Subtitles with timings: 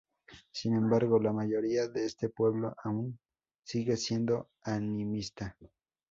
[0.51, 3.19] Sin embargo, la mayoría de este pueblo aún
[3.63, 5.55] sigue siendo animista.